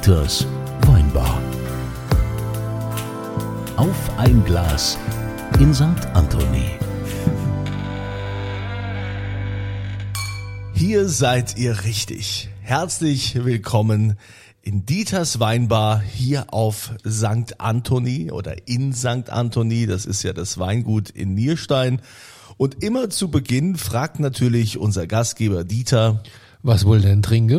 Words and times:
Dieters 0.00 0.46
Weinbar. 0.86 1.42
Auf 3.76 4.18
ein 4.18 4.42
Glas 4.46 4.96
in 5.58 5.74
St. 5.74 5.84
Anthony. 6.14 6.64
Hier 10.72 11.06
seid 11.06 11.58
ihr 11.58 11.84
richtig. 11.84 12.48
Herzlich 12.62 13.44
willkommen 13.44 14.16
in 14.62 14.86
Dieters 14.86 15.38
Weinbar 15.38 16.00
hier 16.00 16.46
auf 16.54 16.94
St. 17.06 17.60
Anthony 17.60 18.30
oder 18.30 18.66
in 18.66 18.94
St. 18.94 19.28
Anthony. 19.28 19.86
Das 19.86 20.06
ist 20.06 20.22
ja 20.22 20.32
das 20.32 20.58
Weingut 20.58 21.10
in 21.10 21.34
Nierstein. 21.34 22.00
Und 22.56 22.82
immer 22.82 23.10
zu 23.10 23.30
Beginn 23.30 23.76
fragt 23.76 24.18
natürlich 24.18 24.78
unser 24.78 25.06
Gastgeber 25.06 25.64
Dieter, 25.64 26.22
Was 26.62 26.86
wohl 26.86 27.02
denn 27.02 27.20
trinken? 27.20 27.58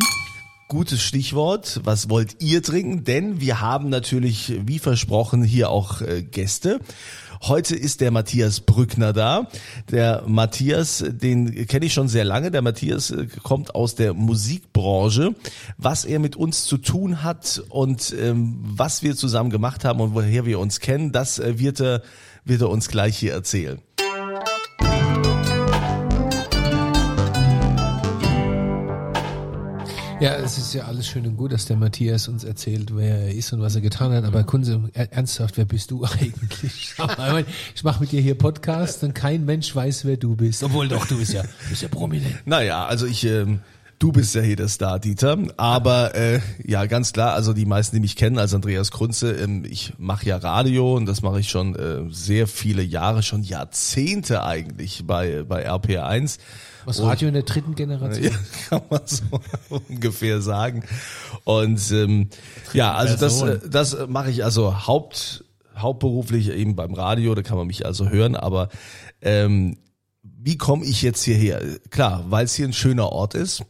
Gutes 0.71 1.03
Stichwort. 1.03 1.81
Was 1.83 2.09
wollt 2.09 2.41
ihr 2.41 2.63
trinken? 2.63 3.03
Denn 3.03 3.41
wir 3.41 3.59
haben 3.59 3.89
natürlich, 3.89 4.53
wie 4.65 4.79
versprochen, 4.79 5.43
hier 5.43 5.69
auch 5.69 5.99
äh, 5.99 6.23
Gäste. 6.23 6.79
Heute 7.41 7.75
ist 7.75 7.99
der 7.99 8.09
Matthias 8.11 8.61
Brückner 8.61 9.11
da. 9.11 9.49
Der 9.91 10.23
Matthias, 10.27 11.03
den 11.05 11.67
kenne 11.67 11.87
ich 11.87 11.93
schon 11.93 12.07
sehr 12.07 12.23
lange. 12.23 12.51
Der 12.51 12.61
Matthias 12.61 13.11
äh, 13.11 13.27
kommt 13.43 13.75
aus 13.75 13.95
der 13.95 14.13
Musikbranche. 14.13 15.35
Was 15.77 16.05
er 16.05 16.19
mit 16.19 16.37
uns 16.37 16.63
zu 16.63 16.77
tun 16.77 17.21
hat 17.21 17.61
und 17.67 18.15
ähm, 18.17 18.57
was 18.61 19.03
wir 19.03 19.17
zusammen 19.17 19.49
gemacht 19.49 19.83
haben 19.83 19.99
und 19.99 20.13
woher 20.13 20.45
wir 20.45 20.57
uns 20.57 20.79
kennen, 20.79 21.11
das 21.11 21.37
äh, 21.37 21.59
wird 21.59 21.81
er, 21.81 22.01
wird 22.45 22.61
er 22.61 22.69
uns 22.69 22.87
gleich 22.87 23.17
hier 23.17 23.33
erzählen. 23.33 23.81
Ja, 30.21 30.35
es 30.35 30.57
ist 30.57 30.73
ja 30.73 30.83
alles 30.85 31.07
schön 31.07 31.25
und 31.25 31.35
gut, 31.35 31.51
dass 31.51 31.65
der 31.65 31.77
Matthias 31.77 32.27
uns 32.27 32.43
erzählt, 32.43 32.95
wer 32.95 33.21
er 33.23 33.33
ist 33.33 33.51
und 33.53 33.61
was 33.61 33.75
er 33.75 33.81
getan 33.81 34.11
hat. 34.13 34.23
Aber 34.23 34.43
Kunze, 34.43 34.81
er- 34.93 35.11
ernsthaft, 35.11 35.57
wer 35.57 35.65
bist 35.65 35.89
du 35.91 36.03
eigentlich? 36.19 36.93
Ich 37.75 37.83
mache 37.83 37.99
mit 38.01 38.11
dir 38.11 38.21
hier 38.21 38.35
Podcast 38.35 39.03
und 39.03 39.13
kein 39.15 39.45
Mensch 39.45 39.75
weiß, 39.75 40.05
wer 40.05 40.17
du 40.17 40.35
bist. 40.35 40.63
Obwohl 40.63 40.87
doch, 40.87 41.07
du 41.07 41.17
bist 41.17 41.33
ja, 41.33 41.43
bist 41.69 41.81
ja 41.81 41.87
prominent. 41.87 42.35
Naja, 42.45 42.85
also 42.85 43.05
ich, 43.07 43.25
ähm, 43.25 43.59
du 44.01 44.11
bist 44.11 44.33
ja 44.33 44.41
hier 44.41 44.55
der 44.55 44.67
Star, 44.67 44.99
Dieter. 44.99 45.37
Aber 45.57 46.15
äh, 46.15 46.39
ja, 46.65 46.85
ganz 46.87 47.13
klar, 47.13 47.33
also 47.33 47.53
die 47.53 47.65
meisten, 47.65 47.95
die 47.95 47.99
mich 48.01 48.15
kennen, 48.15 48.39
als 48.39 48.53
Andreas 48.53 48.91
Krunze, 48.91 49.31
ähm, 49.33 49.63
ich 49.63 49.93
mache 49.97 50.25
ja 50.25 50.37
Radio 50.37 50.95
und 50.95 51.05
das 51.05 51.21
mache 51.21 51.39
ich 51.39 51.49
schon 51.49 51.75
äh, 51.75 52.11
sehr 52.11 52.47
viele 52.47 52.81
Jahre, 52.81 53.21
schon 53.21 53.43
Jahrzehnte 53.43 54.43
eigentlich 54.43 55.03
bei, 55.05 55.43
bei 55.43 55.69
RPR1. 55.69 56.39
Was 56.85 57.01
Radio 57.01 57.27
in 57.27 57.35
der 57.35 57.43
dritten 57.43 57.75
Generation? 57.75 58.23
Ja, 58.23 58.31
kann 58.69 58.81
man 58.89 59.01
so 59.05 59.23
ungefähr 59.87 60.41
sagen. 60.41 60.83
Und 61.43 61.91
ähm, 61.91 62.29
ja, 62.73 62.95
also 62.95 63.15
das, 63.17 63.41
äh, 63.43 63.59
das 63.69 63.95
mache 64.07 64.31
ich 64.31 64.43
also 64.43 64.87
haupt, 64.87 65.45
hauptberuflich 65.77 66.49
eben 66.49 66.75
beim 66.75 66.95
Radio, 66.95 67.35
da 67.35 67.43
kann 67.43 67.57
man 67.57 67.67
mich 67.67 67.85
also 67.85 68.09
hören, 68.09 68.35
aber 68.35 68.69
ähm, 69.21 69.77
wie 70.43 70.57
komme 70.57 70.85
ich 70.85 71.01
jetzt 71.01 71.23
hierher? 71.23 71.61
Klar, 71.89 72.25
weil 72.29 72.45
es 72.45 72.55
hier 72.55 72.67
ein 72.67 72.73
schöner 72.73 73.09
Ort 73.11 73.35
ist, 73.35 73.63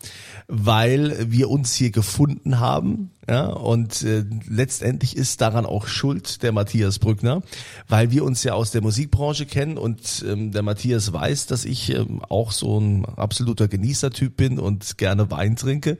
weil 0.47 1.29
wir 1.29 1.49
uns 1.49 1.73
hier 1.73 1.91
gefunden 1.91 2.59
haben, 2.59 3.11
ja, 3.29 3.45
und 3.47 4.01
äh, 4.01 4.23
letztendlich 4.49 5.15
ist 5.15 5.41
daran 5.41 5.67
auch 5.67 5.85
schuld 5.85 6.41
der 6.41 6.51
Matthias 6.51 6.97
Brückner, 6.97 7.43
weil 7.87 8.09
wir 8.09 8.23
uns 8.23 8.43
ja 8.43 8.53
aus 8.53 8.71
der 8.71 8.81
Musikbranche 8.81 9.45
kennen 9.45 9.77
und 9.77 10.25
ähm, 10.27 10.51
der 10.51 10.63
Matthias 10.63 11.13
weiß, 11.13 11.45
dass 11.45 11.63
ich 11.63 11.91
ähm, 11.93 12.21
auch 12.27 12.51
so 12.51 12.79
ein 12.79 13.05
absoluter 13.05 13.67
Genießertyp 13.67 14.35
bin 14.35 14.57
und 14.57 14.97
gerne 14.97 15.29
Wein 15.29 15.55
trinke. 15.55 15.99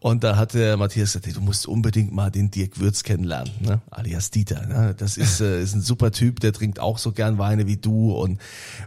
Und 0.00 0.24
da 0.24 0.36
hat 0.36 0.52
der 0.52 0.76
Matthias 0.76 1.12
gesagt, 1.12 1.26
hey, 1.26 1.32
du 1.32 1.40
musst 1.40 1.66
unbedingt 1.66 2.12
mal 2.12 2.30
den 2.30 2.50
Dirk 2.50 2.78
Würz 2.78 3.02
kennenlernen, 3.02 3.52
ne? 3.60 3.80
alias 3.90 4.30
Dieter. 4.30 4.66
Ne? 4.66 4.94
Das 4.96 5.16
ist, 5.16 5.40
äh, 5.40 5.62
ist 5.62 5.74
ein 5.74 5.80
super 5.80 6.12
Typ, 6.12 6.40
der 6.40 6.52
trinkt 6.52 6.80
auch 6.80 6.98
so 6.98 7.12
gern 7.12 7.38
Weine 7.38 7.66
wie 7.66 7.78
du 7.78 8.12
und 8.12 8.38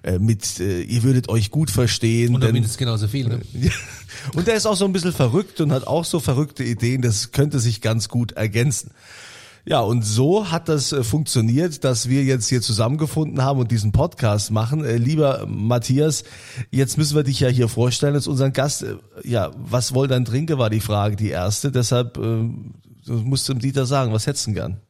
äh, 0.03 0.19
mit, 0.19 0.59
äh, 0.59 0.81
ihr 0.83 1.01
würdet 1.01 1.29
euch 1.29 1.49
gut 1.49 1.71
verstehen. 1.71 2.35
Und 2.35 2.43
denn- 2.43 2.55
ist 2.63 2.77
genauso 2.77 3.07
viel. 3.07 3.27
Ne? 3.27 3.41
Und 4.33 4.47
der 4.47 4.55
ist 4.55 4.65
auch 4.65 4.75
so 4.75 4.85
ein 4.85 4.93
bisschen 4.93 5.13
verrückt 5.13 5.61
und 5.61 5.71
hat 5.71 5.87
auch 5.87 6.05
so 6.05 6.19
verrückte 6.19 6.63
Ideen, 6.63 7.01
das 7.01 7.31
könnte 7.31 7.59
sich 7.59 7.70
ganz 7.79 8.09
gut 8.09 8.33
ergänzen. 8.33 8.91
Ja, 9.63 9.79
und 9.79 10.01
so 10.01 10.51
hat 10.51 10.67
das 10.67 10.91
äh, 10.91 11.03
funktioniert, 11.03 11.83
dass 11.83 12.09
wir 12.09 12.23
jetzt 12.23 12.49
hier 12.49 12.61
zusammengefunden 12.61 13.43
haben 13.43 13.59
und 13.59 13.71
diesen 13.71 13.91
Podcast 13.93 14.51
machen. 14.51 14.83
Äh, 14.83 14.97
lieber 14.97 15.45
Matthias, 15.47 16.23
jetzt 16.71 16.97
müssen 16.97 17.15
wir 17.15 17.23
dich 17.23 17.39
ja 17.39 17.47
hier 17.47 17.69
vorstellen 17.69 18.15
als 18.15 18.27
unseren 18.27 18.51
Gast. 18.53 18.81
Äh, 18.81 18.95
ja, 19.23 19.51
was 19.55 19.93
wohl 19.93 20.07
dein 20.07 20.25
Trinke 20.25 20.57
war 20.57 20.69
die 20.71 20.79
Frage, 20.79 21.15
die 21.15 21.29
erste. 21.29 21.71
Deshalb 21.71 22.17
äh, 22.17 22.49
du 23.05 23.13
musst 23.13 23.49
dem 23.49 23.59
Dieter 23.59 23.85
sagen, 23.85 24.13
was 24.13 24.27
hättest 24.27 24.47
du 24.47 24.53
gern? 24.53 24.81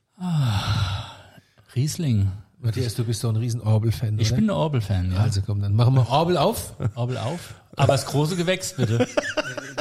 Riesling. 1.76 2.32
Matthias, 2.62 2.94
du 2.96 3.04
bist 3.04 3.24
doch 3.24 3.30
ein 3.30 3.36
riesen 3.38 3.60
Orbel-Fan, 3.62 4.20
Ich 4.20 4.28
oder? 4.30 4.36
bin 4.36 4.46
ein 4.46 4.50
Orbel-Fan, 4.52 5.12
ja. 5.14 5.18
also 5.20 5.42
komm, 5.42 5.62
dann 5.62 5.74
machen 5.76 5.96
wir 5.96 6.08
Orbel 6.10 6.38
auf. 6.38 6.74
Orbel 6.96 7.18
auf. 7.18 7.56
Aber 7.76 7.94
das 7.94 8.06
große 8.06 8.36
Gewächs, 8.36 8.74
bitte. 8.76 9.08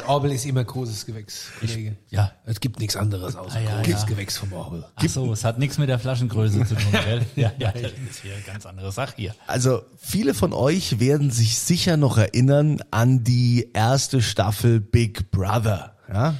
Orbel 0.06 0.32
ist 0.32 0.46
immer 0.46 0.64
großes 0.64 1.04
Gewächs, 1.06 1.46
Kollege. 1.60 1.96
Ja. 2.08 2.32
Es 2.46 2.60
gibt 2.60 2.78
nichts 2.80 2.96
anderes 2.96 3.36
außer 3.36 3.56
Ah, 3.56 3.60
ja, 3.60 3.82
großes 3.82 4.02
ja. 4.02 4.06
Gewächs 4.08 4.38
vom 4.38 4.52
Orbel. 4.52 4.84
Ach 4.94 5.08
so, 5.08 5.32
es 5.32 5.44
hat 5.44 5.58
nichts 5.58 5.76
mit 5.78 5.88
der 5.88 5.98
Flaschengröße 5.98 6.64
zu 6.64 6.74
tun, 6.74 6.92
gell? 7.04 7.26
Ja, 7.36 7.52
ja, 7.58 7.70
das 7.72 7.92
ist 8.08 8.22
hier 8.22 8.32
eine 8.34 8.42
ganz 8.42 8.64
andere 8.66 8.92
Sache 8.92 9.12
hier. 9.16 9.34
Also 9.46 9.82
viele 9.98 10.32
von 10.34 10.52
euch 10.52 11.00
werden 11.00 11.30
sich 11.30 11.58
sicher 11.58 11.96
noch 11.96 12.16
erinnern 12.16 12.80
an 12.90 13.24
die 13.24 13.68
erste 13.74 14.22
Staffel 14.22 14.80
Big 14.80 15.30
Brother. 15.30 15.94
Ja? 16.12 16.34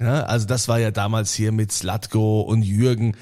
Ja, 0.00 0.22
also 0.22 0.46
das 0.46 0.66
war 0.66 0.78
ja 0.78 0.90
damals 0.90 1.34
hier 1.34 1.52
mit 1.52 1.72
Slatko 1.72 2.40
und 2.40 2.62
Jürgen. 2.62 3.16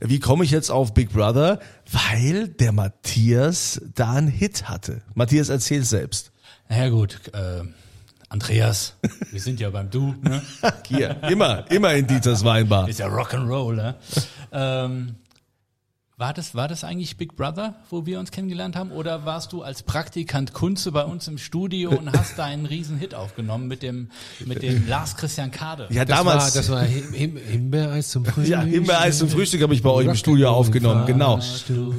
Wie 0.00 0.18
komme 0.18 0.44
ich 0.44 0.50
jetzt 0.50 0.70
auf 0.70 0.94
Big 0.94 1.12
Brother? 1.12 1.60
Weil 1.90 2.48
der 2.48 2.72
Matthias 2.72 3.82
da 3.94 4.12
einen 4.12 4.28
Hit 4.28 4.68
hatte. 4.68 5.02
Matthias, 5.14 5.50
erzähl 5.50 5.84
selbst. 5.84 6.32
Na 6.70 6.84
ja, 6.84 6.88
gut, 6.88 7.20
äh, 7.34 7.62
Andreas, 8.30 8.96
wir 9.30 9.40
sind 9.42 9.60
ja 9.60 9.68
beim 9.68 9.90
Du, 9.90 10.14
ne? 10.22 10.40
Hier, 10.86 11.22
immer, 11.24 11.70
immer 11.70 11.92
in 11.92 12.06
Dieters 12.06 12.42
Weinbar. 12.42 12.88
Ist 12.88 13.00
ja 13.00 13.08
Rock'n'Roll, 13.08 13.74
ne? 13.74 13.94
Ähm, 14.54 15.16
war 16.22 16.32
das, 16.32 16.54
war 16.54 16.68
das 16.68 16.84
eigentlich 16.84 17.16
Big 17.16 17.34
Brother, 17.34 17.74
wo 17.90 18.06
wir 18.06 18.20
uns 18.20 18.30
kennengelernt 18.30 18.76
haben? 18.76 18.92
Oder 18.92 19.24
warst 19.24 19.52
du 19.52 19.62
als 19.64 19.82
Praktikant 19.82 20.52
Kunze 20.52 20.92
bei 20.92 21.02
uns 21.02 21.26
im 21.26 21.36
Studio 21.36 21.90
und 21.90 22.12
hast 22.16 22.38
da 22.38 22.44
einen 22.44 22.64
riesen 22.64 22.96
Hit 22.96 23.12
aufgenommen 23.12 23.66
mit 23.66 23.82
dem, 23.82 24.08
mit 24.46 24.62
dem 24.62 24.86
Lars 24.86 25.16
Christian 25.16 25.50
Kade? 25.50 25.88
Ja, 25.90 26.04
Das 26.04 26.16
damals. 26.18 26.44
war, 26.44 26.50
das 26.62 26.70
war 26.70 26.82
Him 26.84 27.12
Him 27.12 27.36
Himbeereis 27.36 28.08
zum 28.10 28.24
Frühstück. 28.24 28.46
ja, 28.52 28.60
Himbeereis 28.62 29.18
zum 29.18 29.30
Frühstück 29.30 29.62
habe 29.62 29.74
ich 29.74 29.82
bei 29.82 29.90
euch 29.90 30.06
im 30.06 30.14
Studio 30.14 30.50
aufgenommen, 30.50 31.06
genau. 31.06 31.40
Du, 31.66 31.92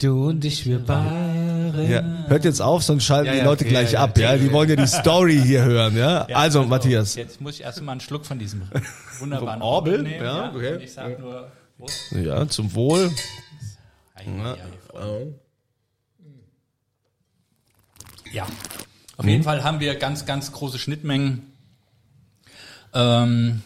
du 0.00 0.28
und 0.28 0.42
ich, 0.42 0.64
wir 0.64 0.88
waren. 0.88 1.90
Ja, 1.90 2.24
hört 2.28 2.46
jetzt 2.46 2.62
auf, 2.62 2.82
sonst 2.84 3.04
schalten 3.04 3.26
Ja, 3.26 3.32
die 3.32 3.38
ja, 3.40 3.44
Leute 3.44 3.64
okay, 3.64 3.70
gleich 3.70 3.98
ab, 3.98 4.16
ja. 4.16 4.34
Die 4.38 4.50
wollen 4.50 4.70
ja 4.70 4.76
die 4.76 4.86
Story 4.86 5.38
hier 5.44 5.62
hören, 5.62 5.94
ja. 5.94 6.22
also, 6.32 6.64
Matthias. 6.64 7.16
Jetzt 7.16 7.42
muss 7.42 7.56
ich 7.56 7.64
erst 7.64 7.82
mal 7.82 7.92
einen 7.92 8.00
Schluck 8.00 8.24
von 8.24 8.38
diesem 8.38 8.62
wunderbaren 9.20 9.60
Orbel? 9.60 10.02
nehmen. 10.02 10.24
Ja, 10.24 10.52
okay. 10.54 10.76
Und 10.76 10.82
ich 10.82 10.94
sag 10.94 11.18
nur, 11.20 11.48
Prost. 11.76 12.12
Ja, 12.12 12.48
zum 12.48 12.74
Wohl. 12.74 13.10
Ja, 18.32 18.46
auf 19.16 19.26
jeden 19.26 19.44
Fall 19.44 19.62
haben 19.64 19.80
wir 19.80 19.94
ganz, 19.94 20.26
ganz 20.26 20.52
große 20.52 20.78
Schnittmengen. 20.78 21.52
Ähm, 22.92 23.62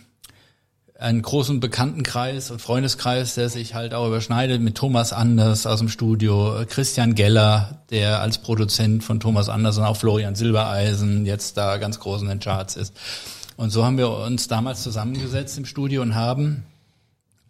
einen 0.98 1.22
großen 1.22 1.60
Bekanntenkreis 1.60 2.50
und 2.50 2.60
Freundeskreis, 2.60 3.34
der 3.34 3.48
sich 3.48 3.75
halt 3.75 3.94
auch 3.94 4.06
überschneidet 4.06 4.60
mit 4.60 4.77
Thomas 4.77 5.15
Anders 5.15 5.66
aus 5.66 5.78
dem 5.78 5.88
Studio, 5.88 6.62
Christian 6.69 7.15
Geller, 7.15 7.82
der 7.91 8.21
als 8.21 8.38
Produzent 8.38 9.03
von 9.03 9.19
Thomas 9.19 9.48
Anders 9.48 9.78
und 9.78 9.84
auch 9.84 9.97
Florian 9.97 10.34
Silbereisen 10.34 11.25
jetzt 11.25 11.56
da 11.56 11.78
ganz 11.78 12.01
groß 12.01 12.22
in 12.22 12.28
den 12.28 12.41
Charts 12.41 12.77
ist. 12.77 12.95
Und 13.57 13.71
so 13.71 13.84
haben 13.84 13.97
wir 13.97 14.10
uns 14.10 14.48
damals 14.48 14.83
zusammengesetzt 14.83 15.57
im 15.57 15.65
Studio 15.65 16.03
und 16.03 16.15
haben 16.15 16.65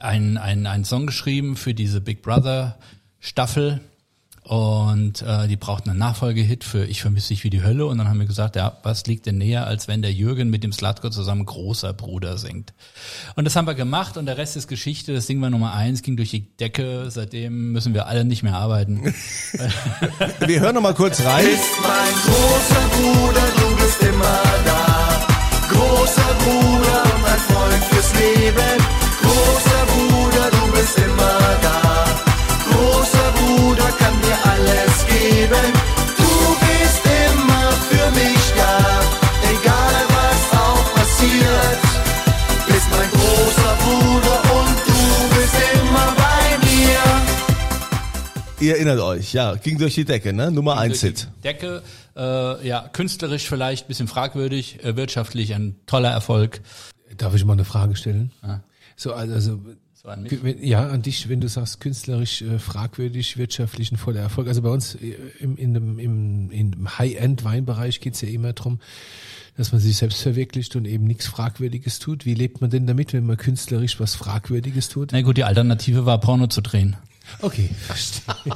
einen, 0.01 0.37
einen, 0.39 0.67
einen 0.67 0.85
Song 0.85 1.07
geschrieben 1.07 1.57
für 1.57 1.75
diese 1.75 2.01
Big 2.01 2.23
Brother 2.23 2.79
Staffel 3.21 3.81
und 4.43 5.23
äh, 5.23 5.47
die 5.47 5.57
brauchten 5.57 5.91
einen 5.91 5.99
Nachfolgehit 5.99 6.65
für 6.65 6.85
Ich 6.85 7.03
vermisse 7.03 7.29
dich 7.29 7.45
wie 7.45 7.51
die 7.51 7.63
Hölle 7.63 7.87
und 7.87 7.99
dann 7.99 8.09
haben 8.09 8.19
wir 8.19 8.27
gesagt, 8.27 8.57
ja, 8.57 8.79
was 8.83 9.07
liegt 9.07 9.27
denn 9.27 9.39
näher, 9.39 9.67
als 9.67 9.87
wenn 9.87 10.03
der 10.03 10.13
Jürgen 10.13 10.51
mit 10.51 10.65
dem 10.65 10.73
Slatko 10.73 11.11
zusammen 11.11 11.45
großer 11.45 11.93
Bruder 11.93 12.37
singt. 12.37 12.73
Und 13.37 13.45
das 13.45 13.55
haben 13.55 13.67
wir 13.67 13.75
gemacht 13.75 14.17
und 14.17 14.27
der 14.27 14.39
Rest 14.39 14.57
ist 14.57 14.67
Geschichte, 14.67 15.15
das 15.15 15.27
Ding 15.27 15.41
war 15.41 15.51
Nummer 15.51 15.75
eins, 15.75 16.03
ging 16.03 16.17
durch 16.17 16.31
die 16.31 16.57
Decke, 16.57 17.07
seitdem 17.11 17.71
müssen 17.71 17.95
wir 17.95 18.07
alle 18.07 18.25
nicht 18.25 18.43
mehr 18.43 18.57
arbeiten. 18.57 19.15
Wir 20.41 20.61
hören 20.61 20.75
noch 20.75 20.83
mal 20.83 20.95
kurz 20.95 21.23
rein. 21.25 21.45
bist 21.45 21.63
mein 21.83 22.15
großer 22.25 22.89
Bruder, 22.97 23.43
du 23.57 23.77
bist 23.77 24.03
immer 24.03 24.43
da. 24.65 25.27
Großer 25.69 26.35
Bruder 26.41 27.03
und 27.05 27.25
ein 27.25 27.39
Freund 27.39 27.85
fürs 27.85 28.15
Leben. 28.15 29.00
Erinnert 48.91 49.07
euch, 49.07 49.33
ja, 49.33 49.55
ging 49.55 49.79
durch 49.79 49.95
die 49.95 50.05
Decke, 50.05 50.33
ne? 50.33 50.51
Nummer 50.51 50.77
eins 50.79 51.01
durch 51.01 51.15
die 51.15 51.21
Hit. 51.23 51.29
Decke, 51.45 51.83
äh, 52.17 52.67
ja, 52.69 52.89
künstlerisch 52.93 53.49
vielleicht 53.49 53.89
bisschen 53.89 54.09
fragwürdig, 54.09 54.85
äh, 54.85 54.97
wirtschaftlich 54.97 55.55
ein 55.55 55.77
toller 55.87 56.11
Erfolg. 56.11 56.61
Darf 57.17 57.35
ich 57.35 57.45
mal 57.45 57.55
eine 57.55 57.65
Frage 57.65 57.97
stellen? 57.97 58.31
So, 58.97 59.13
also, 59.15 59.59
So 59.95 60.09
an 60.09 60.23
mich. 60.23 60.43
wenn- 60.43 60.63
ja, 60.65 60.89
an 60.89 61.03
dich, 61.03 61.29
wenn 61.29 61.41
du 61.41 61.49
sagst, 61.49 61.81
künstlerisch 61.81 62.43
äh, 62.43 62.59
fragwürdig, 62.59 63.37
wirtschaftlich 63.37 63.91
ein 63.93 63.97
voller 63.97 64.21
Erfolg. 64.21 64.49
Also 64.49 64.63
bei 64.63 64.71
uns 64.71 64.95
äh, 64.95 65.15
im, 65.41 65.57
in 65.57 65.75
dem, 65.75 65.99
im, 65.99 66.51
im 66.51 66.99
High-End-Weinbereich 66.99 68.01
geht's 68.01 68.21
ja 68.23 68.29
immer 68.29 68.53
drum, 68.55 68.81
dass 69.57 69.73
man 69.73 69.81
sich 69.81 69.97
selbst 69.97 70.23
verwirklicht 70.23 70.75
und 70.77 70.87
eben 70.87 71.05
nichts 71.05 71.27
Fragwürdiges 71.27 71.99
tut. 71.99 72.25
Wie 72.25 72.35
lebt 72.35 72.61
man 72.63 72.71
denn 72.71 72.87
damit, 72.87 73.13
wenn 73.13 73.27
man 73.27 73.37
künstlerisch 73.37 74.01
was 74.01 74.15
Fragwürdiges 74.15 74.89
tut? 74.89 75.11
Na 75.13 75.21
gut, 75.23 75.37
die 75.37 75.45
Alternative 75.45 76.07
war 76.07 76.19
Porno 76.21 76.47
zu 76.47 76.61
drehen. 76.63 76.97
Okay, 77.43 77.71
verstehe. 77.87 78.55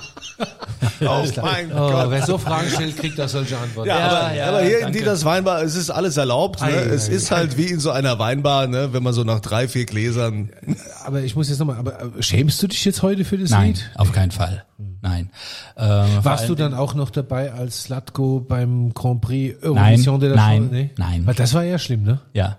Oh 1.01 1.25
mein 1.43 1.73
Oh, 1.73 2.11
wer 2.11 2.27
so 2.27 2.39
Fragen 2.39 2.69
stellt, 2.71 2.97
kriegt 2.97 3.21
auch 3.21 3.29
solche 3.29 3.57
Antworten. 3.57 3.89
Ja, 3.89 3.99
Ja, 3.99 4.09
aber, 4.09 4.35
ja, 4.35 4.49
aber 4.49 4.61
hier 4.63 4.77
in 4.79 4.83
danke. 4.85 4.99
Dieters 4.99 5.25
Weinbar, 5.25 5.63
es 5.63 5.77
ist 5.77 5.91
alles 5.91 6.17
erlaubt. 6.17 6.61
Ne? 6.61 6.67
Ei, 6.67 6.73
es 6.73 7.09
ei, 7.09 7.13
ist 7.13 7.31
halt 7.31 7.57
wie 7.57 7.67
in 7.67 7.79
so 7.81 7.91
einer 7.91 8.19
Weinbar, 8.19 8.67
ne? 8.67 8.93
wenn 8.93 9.03
man 9.03 9.13
so 9.15 9.23
nach 9.25 9.41
drei, 9.41 9.69
vier 9.69 9.87
Gläsern. 9.87 10.51
Aber 11.05 11.21
ich 11.23 11.37
muss 11.37 11.49
jetzt 11.49 11.59
nochmal, 11.59 11.77
aber 11.77 12.01
äh, 12.01 12.23
schämst 12.23 12.63
du 12.63 12.67
dich 12.67 12.85
jetzt 12.85 13.03
heute 13.03 13.25
für 13.25 13.39
das 13.39 13.51
Nein, 13.51 13.75
Lied? 13.75 13.91
auf 13.97 14.11
keinen 14.13 14.31
Fall. 14.31 14.65
Nein. 15.03 15.31
Ähm, 15.77 16.07
Warst 16.23 16.49
du 16.49 16.55
dann 16.55 16.73
auch 16.75 16.95
noch 16.95 17.11
dabei 17.11 17.53
als 17.53 17.85
Slatko 17.85 18.41
beim 18.41 18.93
Grand 18.95 19.21
Prix 19.21 19.57
Nein, 19.63 19.71
Eurovision 19.71 20.21
de 20.21 20.31
la 20.31 20.37
nein, 20.37 20.57
Chanson? 20.63 20.77
Nee? 20.77 20.91
nein. 20.97 21.27
Weil 21.27 21.35
das 21.35 21.53
war 21.55 21.63
ja 21.63 21.79
schlimm, 21.79 22.03
ne? 22.05 22.21
Ja. 22.33 22.59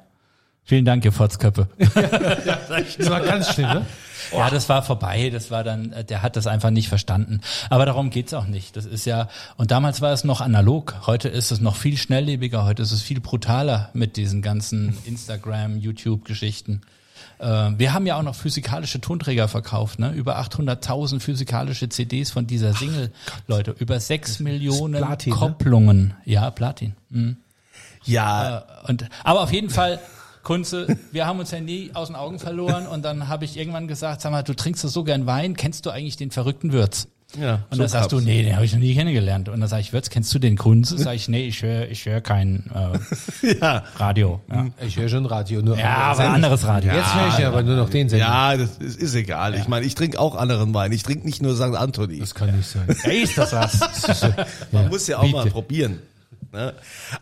Vielen 0.63 0.85
Dank, 0.85 1.03
ihr 1.05 1.11
Fotzköppe. 1.11 1.67
Das 2.97 3.09
war 3.09 3.21
ganz 3.21 3.49
schlimm, 3.53 3.67
ne? 3.67 3.85
Ja, 4.31 4.49
das 4.49 4.69
war 4.69 4.81
vorbei. 4.83 5.29
Das 5.29 5.51
war 5.51 5.63
dann, 5.63 5.91
äh, 5.91 6.03
der 6.03 6.21
hat 6.21 6.35
das 6.35 6.47
einfach 6.47 6.69
nicht 6.69 6.89
verstanden. 6.89 7.41
Aber 7.69 7.85
darum 7.85 8.09
geht's 8.09 8.33
auch 8.33 8.47
nicht. 8.47 8.75
Das 8.75 8.85
ist 8.85 9.05
ja, 9.05 9.29
und 9.57 9.71
damals 9.71 10.01
war 10.01 10.11
es 10.13 10.23
noch 10.23 10.41
analog. 10.41 10.95
Heute 11.05 11.29
ist 11.29 11.51
es 11.51 11.59
noch 11.61 11.75
viel 11.75 11.97
schnelllebiger. 11.97 12.65
Heute 12.65 12.81
ist 12.83 12.91
es 12.91 13.01
viel 13.01 13.19
brutaler 13.19 13.89
mit 13.93 14.17
diesen 14.17 14.41
ganzen 14.41 14.97
Instagram, 15.05 15.77
YouTube-Geschichten. 15.77 16.81
Äh, 17.39 17.71
Wir 17.77 17.93
haben 17.93 18.05
ja 18.05 18.17
auch 18.17 18.23
noch 18.23 18.35
physikalische 18.35 19.01
Tonträger 19.01 19.47
verkauft, 19.47 19.99
ne? 19.99 20.11
Über 20.11 20.39
800.000 20.39 21.19
physikalische 21.19 21.89
CDs 21.89 22.31
von 22.31 22.47
dieser 22.47 22.73
Single, 22.73 23.11
Leute. 23.47 23.75
Über 23.77 23.99
6 23.99 24.39
Millionen 24.39 25.01
Platin, 25.01 25.33
ne? 25.33 25.39
Kopplungen. 25.39 26.13
Ja, 26.25 26.49
Platin. 26.51 26.93
Mhm. 27.09 27.37
Ja, 28.05 28.63
Und, 28.87 29.09
aber 29.23 29.41
auf 29.41 29.51
jeden 29.51 29.69
Fall, 29.71 29.99
Kunze, 30.45 30.87
wir 31.11 31.25
haben 31.25 31.39
uns 31.39 31.51
ja 31.51 31.59
nie 31.59 31.91
aus 31.93 32.07
den 32.07 32.15
Augen 32.15 32.39
verloren 32.39 32.87
und 32.87 33.03
dann 33.03 33.27
habe 33.27 33.43
ich 33.43 33.57
irgendwann 33.57 33.89
gesagt, 33.89 34.21
sag 34.21 34.31
mal, 34.31 34.43
du 34.43 34.53
trinkst 34.53 34.85
doch 34.85 34.89
so 34.89 35.03
gern 35.03 35.25
Wein, 35.25 35.57
kennst 35.57 35.85
du 35.85 35.89
eigentlich 35.89 36.15
den 36.15 36.31
verrückten 36.31 36.71
Würz? 36.71 37.09
ja. 37.39 37.63
Und 37.69 37.79
dann 37.79 37.87
sagst 37.87 38.11
du, 38.11 38.19
nee, 38.19 38.43
den 38.43 38.55
habe 38.55 38.65
ich 38.65 38.73
noch 38.73 38.79
nie 38.79 38.93
kennengelernt. 38.93 39.49
Und 39.49 39.59
dann 39.59 39.67
sage 39.69 39.81
ich, 39.81 39.93
Würz, 39.93 40.09
kennst 40.09 40.33
du 40.33 40.39
den 40.39 40.57
Kunze? 40.57 40.97
Sag 41.05 41.15
ich, 41.15 41.27
nee, 41.27 41.47
ich 41.47 41.61
höre 41.61 41.89
ich 41.89 42.05
hör 42.05 42.21
kein 42.21 42.71
äh, 42.73 43.55
ja. 43.59 43.83
Radio. 43.97 44.41
Ja, 44.49 44.67
Ich 44.85 44.97
höre 44.97 45.09
schon 45.09 45.25
Radio, 45.25 45.61
nur 45.61 45.77
ja 45.77 45.95
aber 45.95 46.29
anderes 46.29 46.65
Radio. 46.65 46.93
Jetzt 46.93 47.13
höre 47.15 47.27
ich 47.29 47.37
ja 47.39 47.47
aber 47.49 47.63
nur 47.63 47.75
noch 47.75 47.89
den 47.89 48.09
Sender. 48.09 48.25
Ja, 48.25 48.57
das 48.57 48.77
ist, 48.77 48.99
ist 48.99 49.15
egal. 49.15 49.55
Ich 49.55 49.67
meine, 49.67 49.85
ich 49.85 49.95
trinke 49.95 50.19
auch 50.19 50.35
anderen 50.35 50.73
Wein. 50.73 50.91
Ich 50.91 51.03
trinke 51.03 51.25
nicht 51.25 51.41
nur 51.41 51.55
St. 51.55 51.75
Anthony. 51.75 52.19
Das 52.19 52.35
kann 52.35 52.55
nicht 52.55 52.69
sein. 52.69 52.87
Ey, 53.03 53.23
ist 53.23 53.37
das 53.37 53.51
was? 53.53 53.79
Man 54.71 54.89
muss 54.89 55.07
ja 55.07 55.17
auch 55.17 55.29
mal 55.29 55.43
bitte. 55.43 55.53
probieren. 55.53 55.99
Ne? 56.55 56.73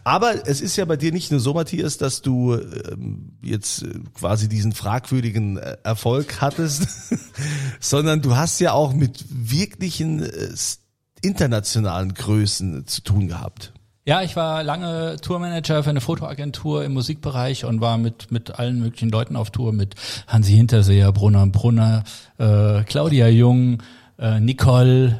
Aber 0.04 0.48
es 0.48 0.62
ist 0.62 0.76
ja 0.76 0.86
bei 0.86 0.96
dir 0.96 1.12
nicht 1.12 1.32
nur 1.32 1.40
so, 1.40 1.56
Matthias, 1.56 1.98
dass 1.98 2.22
du 2.22 2.54
ähm, 2.54 3.34
jetzt 3.42 3.82
äh, 3.82 3.88
quasi 4.14 4.48
diesen 4.48 4.74
fragwürdigen 4.74 5.58
äh, 5.58 5.78
Erfolg 5.84 6.40
hattest, 6.40 6.88
sondern 7.80 8.22
du 8.22 8.36
hast 8.36 8.60
ja 8.60 8.74
auch 8.74 8.94
mit 8.94 9.26
wirklichen 9.30 10.22
äh, 10.22 10.50
internationalen 11.24 12.14
Größen 12.14 12.86
zu 12.86 13.02
tun 13.02 13.28
gehabt. 13.28 13.74
Ja, 14.06 14.22
ich 14.22 14.36
war 14.36 14.64
lange 14.64 15.16
Tourmanager 15.22 15.82
für 15.82 15.90
eine 15.90 16.02
Fotoagentur 16.02 16.84
im 16.84 16.94
Musikbereich 16.94 17.66
und 17.66 17.82
war 17.82 17.98
mit 17.98 18.32
mit 18.32 18.60
allen 18.60 18.80
möglichen 18.80 19.10
Leuten 19.10 19.36
auf 19.36 19.50
Tour, 19.50 19.74
mit 19.74 19.96
Hansi 20.28 20.52
Hinterseher, 20.52 21.12
Brunner 21.12 21.48
Brunner, 21.48 22.04
äh, 22.38 22.84
Claudia 22.84 23.30
Jung, 23.30 23.82
äh, 24.20 24.40
Nicole, 24.42 25.20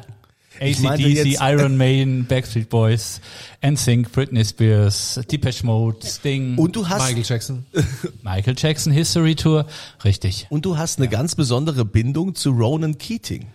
ACDC, 0.60 1.38
Iron 1.40 1.76
Maiden, 1.76 2.26
Backstreet 2.26 2.68
Boys, 2.68 3.20
NSYNC, 3.64 4.12
Britney 4.12 4.44
Spears, 4.44 5.20
Depeche 5.30 5.64
Mode, 5.64 6.06
Sting, 6.06 6.56
Und 6.56 6.76
du 6.76 6.88
hast 6.88 7.06
Michael 7.06 7.24
Jackson. 7.24 7.66
Michael 8.22 8.54
Jackson 8.56 8.92
History 8.92 9.34
Tour, 9.34 9.66
richtig. 10.04 10.46
und 10.50 10.64
du 10.64 10.76
hast 10.76 10.98
eine 10.98 11.08
ganz 11.08 11.34
besondere 11.34 11.84
Bindung 11.84 12.34
zu 12.34 12.50
Ronan 12.50 12.98
Keating. 12.98 13.46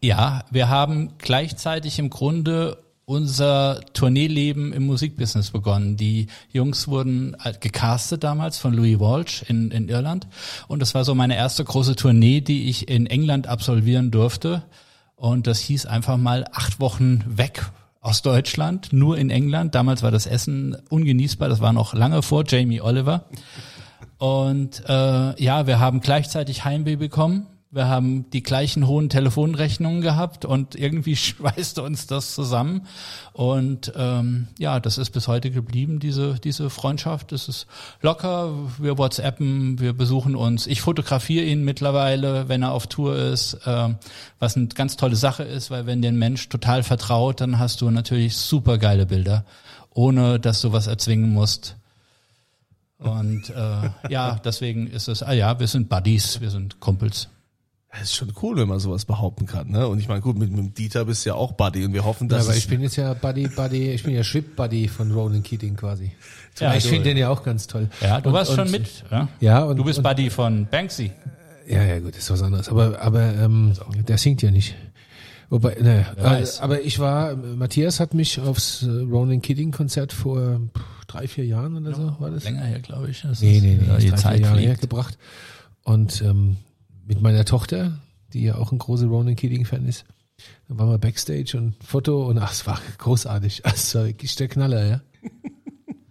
Ja, 0.00 0.44
wir 0.50 0.68
haben 0.68 1.12
gleichzeitig 1.18 1.98
im 1.98 2.10
Grunde 2.10 2.78
unser 3.04 3.80
Tourneeleben 3.92 4.72
im 4.72 4.86
Musikbusiness 4.86 5.50
begonnen. 5.50 5.96
Die 5.96 6.28
Jungs 6.50 6.88
wurden 6.88 7.36
halt 7.38 7.60
gecastet 7.60 8.24
damals 8.24 8.58
von 8.58 8.72
Louis 8.72 8.98
Walsh 9.00 9.42
in, 9.48 9.70
in 9.70 9.88
Irland. 9.88 10.26
Und 10.68 10.80
das 10.80 10.94
war 10.94 11.04
so 11.04 11.14
meine 11.14 11.36
erste 11.36 11.64
große 11.64 11.96
Tournee, 11.96 12.40
die 12.40 12.68
ich 12.68 12.88
in 12.88 13.06
England 13.06 13.48
absolvieren 13.48 14.10
durfte. 14.10 14.62
Und 15.22 15.46
das 15.46 15.60
hieß 15.60 15.86
einfach 15.86 16.16
mal 16.16 16.46
acht 16.50 16.80
Wochen 16.80 17.22
weg 17.28 17.70
aus 18.00 18.22
Deutschland, 18.22 18.92
nur 18.92 19.16
in 19.18 19.30
England. 19.30 19.72
Damals 19.72 20.02
war 20.02 20.10
das 20.10 20.26
Essen 20.26 20.76
ungenießbar. 20.88 21.48
Das 21.48 21.60
war 21.60 21.72
noch 21.72 21.94
lange 21.94 22.22
vor 22.22 22.42
Jamie 22.44 22.80
Oliver. 22.80 23.26
Und 24.18 24.82
äh, 24.88 25.40
ja, 25.40 25.68
wir 25.68 25.78
haben 25.78 26.00
gleichzeitig 26.00 26.64
Heimweh 26.64 26.96
bekommen. 26.96 27.46
Wir 27.74 27.88
haben 27.88 28.28
die 28.28 28.42
gleichen 28.42 28.86
hohen 28.86 29.08
Telefonrechnungen 29.08 30.02
gehabt 30.02 30.44
und 30.44 30.74
irgendwie 30.74 31.16
schweißte 31.16 31.82
uns 31.82 32.06
das 32.06 32.34
zusammen. 32.34 32.86
Und 33.32 33.94
ähm, 33.96 34.48
ja, 34.58 34.78
das 34.78 34.98
ist 34.98 35.08
bis 35.10 35.26
heute 35.26 35.50
geblieben, 35.50 35.98
diese, 35.98 36.34
diese 36.34 36.68
Freundschaft. 36.68 37.32
Das 37.32 37.48
ist 37.48 37.66
locker, 38.02 38.52
wir 38.76 38.98
WhatsAppen, 38.98 39.80
wir 39.80 39.94
besuchen 39.94 40.36
uns. 40.36 40.66
Ich 40.66 40.82
fotografiere 40.82 41.46
ihn 41.46 41.64
mittlerweile, 41.64 42.46
wenn 42.50 42.62
er 42.62 42.72
auf 42.72 42.88
Tour 42.88 43.16
ist, 43.16 43.58
ähm, 43.64 43.96
was 44.38 44.54
eine 44.54 44.66
ganz 44.68 44.98
tolle 44.98 45.16
Sache 45.16 45.42
ist, 45.42 45.70
weil 45.70 45.86
wenn 45.86 46.02
dir 46.02 46.08
ein 46.08 46.18
Mensch 46.18 46.50
total 46.50 46.82
vertraut, 46.82 47.40
dann 47.40 47.58
hast 47.58 47.80
du 47.80 47.88
natürlich 47.88 48.36
super 48.36 48.76
geile 48.76 49.06
Bilder, 49.06 49.46
ohne 49.88 50.38
dass 50.38 50.60
du 50.60 50.72
was 50.72 50.88
erzwingen 50.88 51.30
musst. 51.32 51.76
Und 52.98 53.48
äh, 53.48 54.10
ja, 54.10 54.38
deswegen 54.44 54.88
ist 54.88 55.08
es, 55.08 55.22
ah 55.22 55.32
ja, 55.32 55.58
wir 55.58 55.68
sind 55.68 55.88
Buddies, 55.88 56.42
wir 56.42 56.50
sind 56.50 56.78
Kumpels. 56.78 57.28
Das 57.92 58.02
ist 58.04 58.14
schon 58.14 58.32
cool, 58.42 58.56
wenn 58.56 58.68
man 58.68 58.78
sowas 58.80 59.04
behaupten 59.04 59.44
kann. 59.44 59.68
Ne? 59.70 59.86
Und 59.86 59.98
ich 59.98 60.08
meine, 60.08 60.22
gut, 60.22 60.38
mit, 60.38 60.50
mit 60.50 60.58
dem 60.58 60.72
Dieter 60.74 61.04
bist 61.04 61.24
du 61.26 61.30
ja 61.30 61.34
auch 61.34 61.52
Buddy 61.52 61.84
und 61.84 61.92
wir 61.92 62.04
hoffen, 62.04 62.26
Ja, 62.30 62.36
dass 62.38 62.46
aber 62.46 62.52
es 62.56 62.62
ich 62.64 62.68
bin 62.68 62.80
jetzt 62.80 62.96
ja 62.96 63.12
Buddy, 63.12 63.48
Buddy, 63.48 63.90
ich 63.90 64.02
bin 64.02 64.14
ja 64.14 64.24
Schwib 64.24 64.56
Buddy 64.56 64.88
von 64.88 65.12
Ronan 65.12 65.42
Keating 65.42 65.76
quasi. 65.76 66.12
Ja, 66.58 66.74
ich 66.74 66.84
finde 66.84 67.04
den 67.04 67.18
ja 67.18 67.28
auch 67.28 67.42
ganz 67.42 67.66
toll. 67.66 67.90
Ja, 68.00 68.20
du 68.22 68.30
Und- 68.30 68.34
warst 68.34 68.50
und- 68.52 68.56
schon 68.56 68.70
mit. 68.70 69.04
Ja, 69.10 69.28
Ja, 69.40 69.62
und 69.64 69.76
du 69.76 69.84
bist 69.84 69.98
und, 69.98 70.04
Buddy 70.04 70.30
von 70.30 70.66
Banksy. 70.70 71.12
Ja, 71.68 71.82
ja, 71.84 71.98
gut, 72.00 72.16
ist 72.16 72.30
was 72.30 72.42
anderes. 72.42 72.68
Aber, 72.70 72.98
aber 73.00 73.34
ähm, 73.34 73.74
der 74.08 74.16
singt 74.18 74.40
ja 74.42 74.50
nicht. 74.50 74.74
Wobei, 75.50 75.74
ne, 75.74 76.06
äh, 76.16 76.46
aber 76.60 76.80
ich 76.80 76.98
war, 76.98 77.36
Matthias 77.36 78.00
hat 78.00 78.14
mich 78.14 78.40
aufs 78.40 78.82
äh, 78.84 78.88
Ronan 78.88 79.42
Keating 79.42 79.70
Konzert 79.70 80.14
vor 80.14 80.60
drei, 81.08 81.28
vier 81.28 81.44
Jahren 81.44 81.76
oder 81.76 81.94
so, 81.94 82.16
war 82.18 82.30
das? 82.30 82.44
Länger 82.44 82.64
her, 82.64 82.80
glaube 82.80 83.10
ich. 83.10 83.20
Das 83.20 83.42
Nee, 83.42 83.60
nee, 83.60 83.78
nee, 83.78 83.86
ja, 83.86 83.98
drei, 83.98 84.16
Zeit 84.16 84.36
vier 84.38 84.42
Jahre 84.46 84.56
fliegt. 84.56 84.68
hergebracht. 84.70 85.18
Und 85.84 86.22
ähm, 86.22 86.56
mit 87.06 87.20
meiner 87.20 87.44
Tochter, 87.44 87.98
die 88.32 88.44
ja 88.44 88.56
auch 88.56 88.72
ein 88.72 88.78
großer 88.78 89.06
Ronan 89.06 89.36
Keating-Fan 89.36 89.86
ist, 89.86 90.04
dann 90.68 90.78
waren 90.78 90.90
wir 90.90 90.98
Backstage 90.98 91.56
und 91.56 91.74
Foto 91.84 92.26
und 92.26 92.38
ach, 92.38 92.52
es 92.52 92.66
war 92.66 92.80
großartig. 92.98 93.62
Es 93.74 93.94
war 93.94 94.06
wirklich 94.06 94.34
der 94.36 94.48
Knaller, 94.48 94.86
ja. 94.86 95.00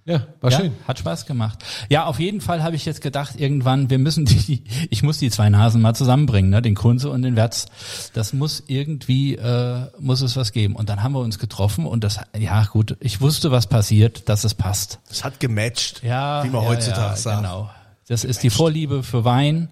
Ja, 0.03 0.25
war 0.41 0.49
ja, 0.49 0.59
schön. 0.59 0.71
Hat 0.87 0.97
Spaß 0.97 1.27
gemacht. 1.27 1.63
Ja, 1.87 2.05
auf 2.05 2.19
jeden 2.19 2.41
Fall 2.41 2.63
habe 2.63 2.75
ich 2.75 2.85
jetzt 2.85 3.01
gedacht, 3.01 3.39
irgendwann, 3.39 3.91
wir 3.91 3.99
müssen 3.99 4.25
die, 4.25 4.63
ich 4.89 5.03
muss 5.03 5.19
die 5.19 5.29
zwei 5.29 5.49
Nasen 5.49 5.79
mal 5.79 5.93
zusammenbringen, 5.93 6.49
ne, 6.49 6.61
den 6.61 6.73
Kunze 6.73 7.11
und 7.11 7.21
den 7.21 7.35
Wertz. 7.35 7.67
Das 8.13 8.33
muss 8.33 8.63
irgendwie, 8.65 9.35
äh, 9.35 9.85
muss 9.99 10.21
es 10.21 10.35
was 10.35 10.53
geben. 10.53 10.75
Und 10.75 10.89
dann 10.89 11.03
haben 11.03 11.13
wir 11.13 11.19
uns 11.19 11.37
getroffen 11.37 11.85
und 11.85 12.03
das, 12.03 12.19
ja 12.37 12.63
gut, 12.65 12.97
ich 12.99 13.21
wusste, 13.21 13.51
was 13.51 13.67
passiert, 13.67 14.27
dass 14.27 14.43
es 14.43 14.55
passt. 14.55 14.99
es 15.09 15.23
hat 15.23 15.39
gematcht, 15.39 16.01
Ja, 16.03 16.43
wie 16.43 16.49
man 16.49 16.63
ja, 16.63 16.69
heutzutage 16.69 17.11
ja, 17.11 17.15
sagt. 17.15 17.43
Genau. 17.43 17.69
Das 18.07 18.23
ist 18.23 18.41
die 18.41 18.49
Vorliebe 18.49 19.03
für 19.03 19.23
Wein, 19.23 19.69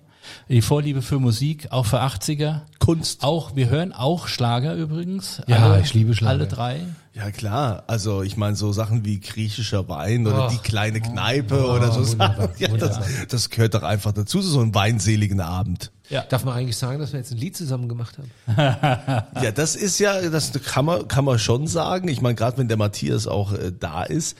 die 0.48 0.62
Vorliebe 0.62 1.02
für 1.02 1.20
Musik, 1.20 1.68
auch 1.72 1.86
für 1.86 2.02
80er. 2.02 2.62
Kunst. 2.80 3.24
Auch, 3.24 3.56
wir 3.56 3.70
hören 3.70 3.94
auch 3.94 4.28
Schlager 4.28 4.74
übrigens. 4.76 5.42
Ja, 5.48 5.58
alle, 5.70 5.82
ich 5.82 5.94
liebe 5.94 6.16
Schlager. 6.16 6.32
Alle 6.32 6.48
drei. 6.48 6.82
Ja 7.14 7.32
klar, 7.32 7.84
also 7.88 8.22
ich 8.24 8.38
meine 8.38 8.56
so 8.56 8.72
Sachen 8.72 9.04
wie 9.04 9.20
griechischer 9.20 9.90
Wein 9.90 10.26
oder 10.26 10.48
Oh. 10.48 10.50
die 10.50 10.58
kleine 10.60 11.02
Kneipe 11.02 11.66
oder 11.68 11.92
so 11.92 12.04
Sachen. 12.04 12.50
Ja, 12.60 12.70
das, 12.70 13.00
das 13.28 13.50
gehört 13.50 13.74
doch 13.74 13.84
einfach 13.84 14.14
dazu, 14.14 14.42
so 14.42 14.60
einen 14.62 14.74
weinseligen 14.74 15.42
Abend. 15.42 15.92
Ja. 16.10 16.22
Darf 16.24 16.46
man 16.46 16.56
eigentlich 16.56 16.78
sagen, 16.78 17.00
dass 17.00 17.12
wir 17.12 17.20
jetzt 17.20 17.32
ein 17.32 17.38
Lied 17.38 17.58
zusammen 17.58 17.90
gemacht 17.90 18.18
haben? 18.18 18.32
Ja, 19.44 19.52
das 19.52 19.76
ist 19.76 20.00
ja, 20.00 20.30
das 20.30 20.54
kann 20.66 20.86
man, 20.86 21.08
kann 21.08 21.26
man 21.26 21.38
schon 21.40 21.68
sagen. 21.68 22.08
Ich 22.08 22.22
meine, 22.22 22.36
gerade 22.36 22.58
wenn 22.58 22.68
der 22.70 22.78
Matthias 22.78 23.28
auch 23.28 23.54
äh, 23.54 23.72
da 23.78 24.04
ist. 24.04 24.38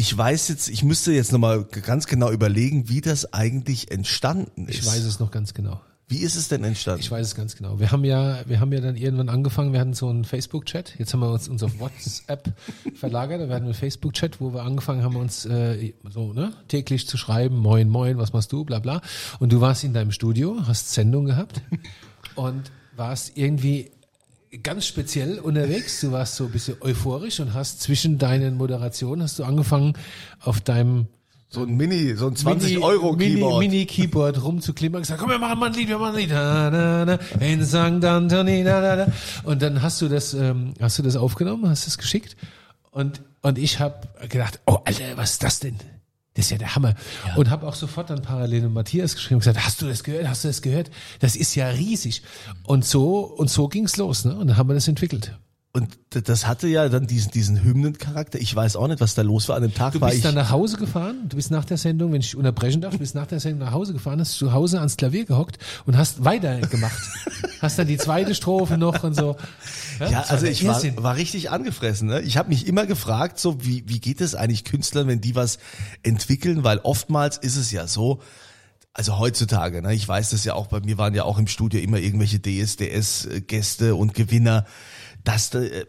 Ich 0.00 0.16
weiß 0.16 0.48
jetzt, 0.48 0.70
ich 0.70 0.82
müsste 0.82 1.12
jetzt 1.12 1.30
nochmal 1.30 1.62
ganz 1.64 2.06
genau 2.06 2.30
überlegen, 2.30 2.88
wie 2.88 3.02
das 3.02 3.34
eigentlich 3.34 3.90
entstanden 3.90 4.66
ist. 4.66 4.78
Ich 4.78 4.86
weiß 4.86 5.04
es 5.04 5.20
noch 5.20 5.30
ganz 5.30 5.52
genau. 5.52 5.78
Wie 6.08 6.20
ist 6.20 6.36
es 6.36 6.48
denn 6.48 6.64
entstanden? 6.64 7.02
Ich 7.02 7.10
weiß 7.10 7.26
es 7.26 7.34
ganz 7.34 7.54
genau. 7.54 7.80
Wir 7.80 7.92
haben 7.92 8.06
ja, 8.06 8.38
wir 8.46 8.60
haben 8.60 8.72
ja 8.72 8.80
dann 8.80 8.96
irgendwann 8.96 9.28
angefangen, 9.28 9.74
wir 9.74 9.80
hatten 9.80 9.92
so 9.92 10.08
einen 10.08 10.24
Facebook-Chat. 10.24 10.94
Jetzt 10.98 11.12
haben 11.12 11.20
wir 11.20 11.30
uns, 11.30 11.48
uns 11.48 11.62
auf 11.62 11.78
WhatsApp 11.80 12.50
verlagert. 12.94 13.46
Wir 13.46 13.54
hatten 13.54 13.66
einen 13.66 13.74
Facebook-Chat, 13.74 14.40
wo 14.40 14.54
wir 14.54 14.62
angefangen 14.62 15.02
haben, 15.02 15.16
uns 15.16 15.44
äh, 15.44 15.92
so 16.08 16.32
ne, 16.32 16.54
täglich 16.68 17.06
zu 17.06 17.18
schreiben, 17.18 17.58
moin, 17.58 17.90
moin, 17.90 18.16
was 18.16 18.32
machst 18.32 18.52
du, 18.52 18.64
bla 18.64 18.78
bla. 18.78 19.02
Und 19.38 19.52
du 19.52 19.60
warst 19.60 19.84
in 19.84 19.92
deinem 19.92 20.12
Studio, 20.12 20.62
hast 20.66 20.94
Sendung 20.94 21.26
gehabt 21.26 21.60
und 22.36 22.72
warst 22.96 23.36
irgendwie 23.36 23.90
ganz 24.62 24.86
speziell 24.86 25.38
unterwegs. 25.38 26.00
Du 26.00 26.12
warst 26.12 26.36
so 26.36 26.46
ein 26.46 26.50
bisschen 26.50 26.76
euphorisch 26.80 27.40
und 27.40 27.54
hast 27.54 27.80
zwischen 27.80 28.18
deinen 28.18 28.56
Moderationen 28.56 29.22
hast 29.22 29.38
du 29.38 29.44
angefangen 29.44 29.94
auf 30.40 30.60
deinem 30.60 31.06
so 31.52 31.62
ein 31.64 31.76
Mini, 31.76 32.14
so 32.14 32.28
ein 32.28 32.36
20 32.36 32.78
Euro 32.78 33.16
Keyboard. 33.16 33.58
Mini, 33.58 33.78
Mini 33.78 33.86
Keyboard 33.86 34.40
rumzuklimmern 34.40 34.98
und 34.98 35.02
gesagt, 35.02 35.20
komm, 35.20 35.30
wir 35.30 35.38
machen 35.38 35.58
mal 35.58 35.66
ein 35.66 35.72
Lied, 35.72 35.88
wir 35.88 35.98
machen 35.98 36.14
ein 36.14 36.20
Lied. 36.20 36.30
Da, 36.30 36.70
da, 36.70 37.04
da, 37.04 37.18
in 37.44 37.64
St. 37.64 38.04
Anthony, 38.04 38.62
da, 38.62 38.80
da, 38.80 39.04
da. 39.04 39.12
Und 39.42 39.60
dann 39.60 39.82
hast 39.82 40.00
du 40.00 40.08
das, 40.08 40.32
ähm, 40.32 40.74
hast 40.80 41.00
du 41.00 41.02
das 41.02 41.16
aufgenommen, 41.16 41.68
hast 41.68 41.88
es 41.88 41.98
geschickt 41.98 42.36
und 42.92 43.22
und 43.42 43.58
ich 43.58 43.80
habe 43.80 44.08
gedacht, 44.28 44.60
oh 44.66 44.78
Alter, 44.84 45.16
was 45.16 45.32
ist 45.32 45.42
das 45.42 45.60
denn? 45.60 45.76
Das 46.34 46.44
ist 46.46 46.50
ja 46.52 46.58
der 46.58 46.76
Hammer. 46.76 46.94
Ja. 47.26 47.34
Und 47.36 47.50
habe 47.50 47.66
auch 47.66 47.74
sofort 47.74 48.10
dann 48.10 48.22
parallel 48.22 48.62
mit 48.62 48.72
Matthias 48.72 49.14
geschrieben 49.14 49.36
und 49.36 49.40
gesagt, 49.40 49.64
hast 49.64 49.82
du 49.82 49.86
das 49.86 50.04
gehört? 50.04 50.28
Hast 50.28 50.44
du 50.44 50.48
das 50.48 50.62
gehört? 50.62 50.90
Das 51.18 51.34
ist 51.34 51.54
ja 51.56 51.68
riesig. 51.68 52.22
Und 52.64 52.84
so 52.84 53.20
und 53.24 53.50
so 53.50 53.68
ging's 53.68 53.96
los, 53.96 54.24
ne? 54.24 54.36
Und 54.36 54.46
dann 54.46 54.56
haben 54.56 54.68
wir 54.68 54.74
das 54.74 54.86
entwickelt. 54.86 55.36
Und 55.72 56.00
das 56.10 56.48
hatte 56.48 56.66
ja 56.66 56.88
dann 56.88 57.06
diesen, 57.06 57.30
diesen 57.30 57.62
Hymnencharakter. 57.62 58.40
Ich 58.40 58.54
weiß 58.54 58.74
auch 58.74 58.88
nicht, 58.88 59.00
was 59.00 59.14
da 59.14 59.22
los 59.22 59.48
war. 59.48 59.54
An 59.54 59.62
dem 59.62 59.72
Tag 59.72 59.92
du 59.92 60.00
war 60.00 60.08
bist 60.08 60.18
ich. 60.18 60.24
dann 60.24 60.34
nach 60.34 60.50
Hause 60.50 60.76
gefahren. 60.76 61.28
Du 61.28 61.36
bist 61.36 61.52
nach 61.52 61.64
der 61.64 61.76
Sendung, 61.76 62.12
wenn 62.12 62.20
ich 62.20 62.34
unterbrechen 62.34 62.80
darf, 62.80 62.94
du 62.94 62.98
bist 62.98 63.14
nach 63.14 63.28
der 63.28 63.38
Sendung 63.38 63.60
nach 63.66 63.72
Hause 63.72 63.92
gefahren, 63.92 64.18
hast 64.18 64.32
zu 64.32 64.52
Hause 64.52 64.78
ans 64.78 64.96
Klavier 64.96 65.26
gehockt 65.26 65.58
und 65.86 65.96
hast 65.96 66.24
weitergemacht. 66.24 67.00
hast 67.60 67.78
dann 67.78 67.86
die 67.86 67.98
zweite 67.98 68.34
Strophe 68.34 68.78
noch 68.78 69.04
und 69.04 69.14
so. 69.14 69.36
Ja, 70.00 70.10
ja 70.10 70.20
also 70.22 70.46
ich 70.46 70.66
war, 70.66 70.82
war 70.96 71.14
richtig 71.14 71.50
angefressen. 71.50 72.08
Ne? 72.08 72.20
Ich 72.22 72.36
habe 72.36 72.48
mich 72.48 72.66
immer 72.66 72.86
gefragt, 72.86 73.38
so 73.38 73.64
wie, 73.64 73.84
wie 73.86 74.00
geht 74.00 74.20
es 74.20 74.34
eigentlich 74.34 74.64
Künstlern, 74.64 75.06
wenn 75.06 75.20
die 75.20 75.36
was 75.36 75.60
entwickeln? 76.02 76.64
Weil 76.64 76.78
oftmals 76.78 77.38
ist 77.38 77.54
es 77.54 77.70
ja 77.70 77.86
so, 77.86 78.20
also 78.92 79.20
heutzutage, 79.20 79.82
ne, 79.82 79.94
ich 79.94 80.06
weiß 80.06 80.30
das 80.30 80.44
ja 80.44 80.54
auch, 80.54 80.66
bei 80.66 80.80
mir 80.80 80.98
waren 80.98 81.14
ja 81.14 81.22
auch 81.22 81.38
im 81.38 81.46
Studio 81.46 81.80
immer 81.80 81.98
irgendwelche 81.98 82.40
DSDS-Gäste 82.40 83.94
und 83.94 84.14
Gewinner 84.14 84.66
dass, 85.24 85.54
äh, 85.54 85.86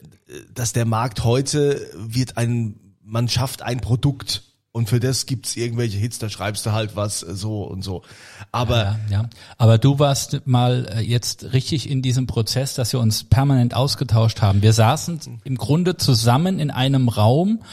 dass 0.54 0.74
der 0.74 0.86
Markt 0.86 1.24
heute 1.24 1.90
wird 1.96 2.38
ein, 2.38 2.96
man 3.04 3.28
schafft 3.28 3.62
ein 3.62 3.80
Produkt 3.80 4.44
und 4.74 4.88
für 4.88 5.02
das 5.02 5.26
gibt's 5.26 5.58
irgendwelche 5.58 5.98
Hits, 5.98 6.18
da 6.18 6.30
schreibst 6.30 6.66
du 6.66 6.72
halt 6.72 6.96
was 6.96 7.24
äh, 7.24 7.36
so 7.36 7.64
und 7.64 7.82
so. 7.82 8.04
Aber 8.52 9.00
ja, 9.10 9.22
ja, 9.22 9.30
aber 9.58 9.78
du 9.78 10.00
warst 10.00 10.48
mal 10.48 10.88
äh, 10.96 11.02
jetzt 11.02 11.52
richtig 11.52 11.90
in 11.90 12.02
diesem 12.02 12.26
Prozess, 12.26 12.76
dass 12.76 12.94
wir 12.94 13.00
uns 13.00 13.26
permanent 13.26 13.74
ausgetauscht 13.74 14.42
haben. 14.42 14.62
Wir 14.62 14.74
saßen 14.74 15.42
im 15.44 15.58
Grunde 15.58 15.98
zusammen 15.98 16.60
in 16.60 16.72
einem 16.72 17.10
Raum 17.10 17.64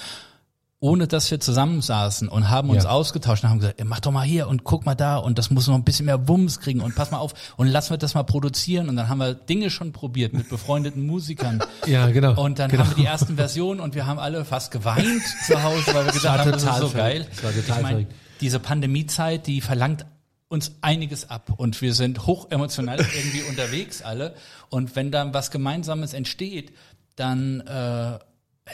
ohne 0.80 1.08
dass 1.08 1.30
wir 1.30 1.40
zusammensaßen 1.40 2.28
und 2.28 2.50
haben 2.50 2.70
uns 2.70 2.84
ja. 2.84 2.90
ausgetauscht 2.90 3.42
und 3.42 3.50
haben 3.50 3.58
gesagt, 3.58 3.82
mach 3.84 3.98
doch 3.98 4.12
mal 4.12 4.24
hier 4.24 4.46
und 4.46 4.62
guck 4.62 4.86
mal 4.86 4.94
da 4.94 5.16
und 5.16 5.36
das 5.36 5.50
muss 5.50 5.66
noch 5.66 5.74
ein 5.74 5.82
bisschen 5.82 6.06
mehr 6.06 6.28
Wumms 6.28 6.60
kriegen 6.60 6.80
und 6.80 6.94
pass 6.94 7.10
mal 7.10 7.18
auf 7.18 7.34
und 7.56 7.66
lass 7.66 7.90
wir 7.90 7.96
das 7.96 8.14
mal 8.14 8.22
produzieren 8.22 8.88
und 8.88 8.94
dann 8.94 9.08
haben 9.08 9.18
wir 9.18 9.34
Dinge 9.34 9.70
schon 9.70 9.90
probiert 9.92 10.32
mit 10.32 10.48
befreundeten 10.48 11.06
Musikern. 11.06 11.60
Ja, 11.86 12.10
genau. 12.10 12.40
Und 12.42 12.58
dann 12.58 12.70
genau. 12.70 12.84
haben 12.84 12.90
wir 12.90 12.96
die 12.96 13.06
ersten 13.06 13.36
Versionen 13.36 13.80
und 13.80 13.94
wir 13.94 14.06
haben 14.06 14.18
alle 14.18 14.44
fast 14.44 14.70
geweint 14.70 15.22
zu 15.46 15.62
Hause, 15.62 15.94
weil 15.94 16.04
wir 16.04 16.12
gesagt 16.12 16.40
haben, 16.40 16.52
das 16.52 16.62
ist 16.62 16.76
so 16.76 16.90
geil. 16.90 17.26
Das 17.30 17.44
war 17.44 17.52
total 17.52 17.76
ich 17.76 17.82
mein, 17.82 18.06
diese 18.40 18.58
Pandemiezeit, 18.58 19.46
die 19.46 19.60
verlangt 19.60 20.04
uns 20.48 20.72
einiges 20.82 21.30
ab 21.30 21.54
und 21.56 21.80
wir 21.80 21.94
sind 21.94 22.26
hoch 22.26 22.50
emotional 22.50 22.98
irgendwie 23.16 23.42
unterwegs 23.42 24.02
alle 24.02 24.34
und 24.68 24.96
wenn 24.96 25.10
dann 25.10 25.32
was 25.32 25.50
Gemeinsames 25.50 26.12
entsteht, 26.12 26.72
dann 27.16 27.60
äh, 27.60 28.18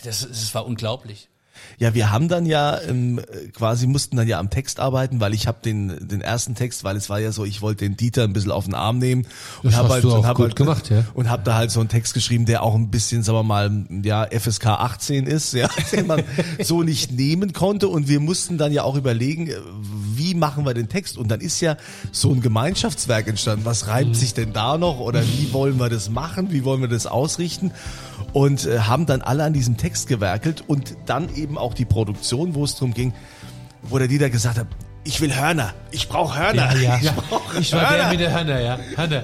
das, 0.03 0.27
das 0.27 0.55
war 0.55 0.67
unglaublich. 0.67 1.29
Ja, 1.79 1.95
wir 1.95 2.11
haben 2.11 2.29
dann 2.29 2.47
ja 2.47 2.81
ähm, 2.81 3.21
quasi 3.53 3.87
mussten 3.87 4.17
dann 4.17 4.29
ja 4.29 4.39
am 4.39 4.51
Text 4.51 4.81
arbeiten, 4.81 5.21
weil 5.21 5.35
ich 5.35 5.47
habe 5.47 5.59
den 5.65 6.09
den 6.09 6.21
ersten 6.21 6.55
Text, 6.55 6.85
weil 6.85 6.97
es 6.97 7.11
war 7.11 7.21
ja 7.21 7.33
so, 7.33 7.45
ich 7.45 7.63
wollte 7.63 7.85
den 7.85 7.97
Dieter 7.97 8.25
ein 8.25 8.33
bisschen 8.33 8.51
auf 8.51 8.65
den 8.65 8.75
Arm 8.75 8.99
nehmen 8.99 9.27
und 9.63 9.75
habe 9.75 9.89
halt, 9.89 10.05
hab 10.05 10.39
halt, 10.39 10.57
gemacht, 10.57 10.91
ja. 10.91 11.05
und 11.15 11.29
habe 11.31 11.43
da 11.45 11.55
halt 11.55 11.71
so 11.71 11.81
einen 11.81 11.89
Text 11.89 12.15
geschrieben, 12.15 12.47
der 12.47 12.63
auch 12.63 12.75
ein 12.75 12.91
bisschen, 12.91 13.23
sagen 13.23 13.39
wir 13.39 13.43
mal, 13.43 13.85
ja 14.03 14.27
FSK 14.27 14.67
18 14.67 15.27
ist, 15.27 15.55
ja, 15.55 15.69
den 15.93 16.07
man 16.07 16.23
so 16.63 16.83
nicht 16.83 17.13
nehmen 17.13 17.53
konnte 17.53 17.89
und 17.89 18.09
wir 18.09 18.21
mussten 18.21 18.59
dann 18.59 18.73
ja 18.73 18.83
auch 18.83 18.97
überlegen, 18.97 19.51
wie 20.15 20.35
machen 20.35 20.65
wir 20.65 20.75
den 20.75 20.89
Text 20.89 21.19
und 21.19 21.29
dann 21.29 21.41
ist 21.41 21.61
ja 21.61 21.77
so 22.13 22.33
ein 22.33 22.41
Gemeinschaftswerk 22.41 23.29
entstanden. 23.29 23.65
Was 23.65 23.89
reibt 23.89 24.11
mhm. 24.11 24.15
sich 24.15 24.35
denn 24.35 24.53
da 24.53 24.79
noch 24.79 25.01
oder 25.01 25.23
wie 25.23 25.53
wollen 25.53 25.79
wir 25.79 25.89
das 25.89 26.11
machen? 26.11 26.51
Wie 26.51 26.65
wollen 26.65 26.81
wir 26.81 26.89
das 26.89 27.07
ausrichten? 27.07 27.73
Und 28.35 28.67
äh, 28.67 28.81
haben 28.81 29.07
dann 29.07 29.23
alle 29.23 29.45
an 29.45 29.55
diesem 29.55 29.79
Text 29.79 30.09
gewerkelt 30.09 30.65
und 30.67 30.97
dann 31.07 31.35
eben 31.35 31.57
auch 31.57 31.73
die 31.73 31.87
Produktion, 31.87 32.55
wo 32.55 32.65
es 32.65 32.75
darum 32.75 32.93
ging, 32.93 33.15
wo 33.83 33.97
der 33.99 34.09
Dieter 34.09 34.29
gesagt 34.29 34.59
hat, 34.59 34.67
ich 35.05 35.21
will 35.21 35.35
Hörner, 35.35 35.73
ich 35.93 36.09
brauche 36.09 36.39
Hörner. 36.39 36.77
Ja, 36.77 36.99
ja. 36.99 36.99
Ich, 37.03 37.13
brauch 37.13 37.55
ich 37.55 37.73
war 37.73 37.83
Hörner. 37.83 37.97
der 37.97 38.09
mit 38.11 38.21
der 38.21 38.33
Hörner, 38.33 38.61
ja. 38.61 38.79
Hörner. 38.97 39.23